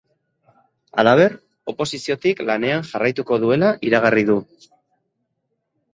[1.01, 1.35] Halaber,
[1.73, 4.43] oposiziotik lanean jarraituko duela iragarri du.